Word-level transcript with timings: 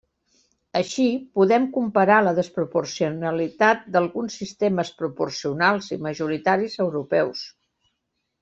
Així, 0.77 1.03
podem 1.39 1.67
comparar 1.75 2.17
la 2.27 2.33
desproporcionalitat 2.39 3.85
d'alguns 3.97 4.39
sistemes 4.41 4.93
proporcionals 5.03 5.93
i 5.99 6.03
majoritaris 6.11 6.83
europeus. 6.89 7.49